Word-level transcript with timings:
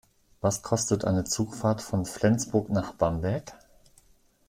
Was 0.41 0.63
kostet 0.63 1.05
eine 1.05 1.25
Zugfahrt 1.25 1.79
von 1.79 2.05
Flensburg 2.07 2.71
nach 2.71 2.91
Bamberg? 2.95 3.53